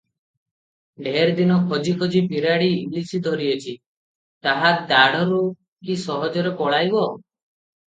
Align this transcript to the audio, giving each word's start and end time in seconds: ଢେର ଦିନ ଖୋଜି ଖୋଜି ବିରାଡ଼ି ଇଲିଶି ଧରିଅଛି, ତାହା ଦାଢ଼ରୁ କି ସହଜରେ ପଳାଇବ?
ଢେର 1.07 1.35
ଦିନ 1.39 1.57
ଖୋଜି 1.71 1.93
ଖୋଜି 1.99 2.21
ବିରାଡ଼ି 2.31 2.71
ଇଲିଶି 2.79 3.21
ଧରିଅଛି, 3.29 3.75
ତାହା 4.49 4.73
ଦାଢ଼ରୁ 4.95 5.45
କି 5.53 6.01
ସହଜରେ 6.09 6.57
ପଳାଇବ? 6.65 7.07